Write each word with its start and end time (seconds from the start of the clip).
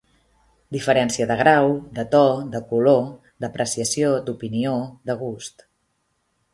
Diferència 0.75 1.27
de 1.31 1.37
grau, 1.41 1.75
de 1.99 2.07
to, 2.17 2.23
de 2.57 2.63
color, 2.73 3.05
d'apreciació, 3.45 4.13
d'opinió, 4.31 4.75
de 5.11 5.21
gust. 5.25 5.67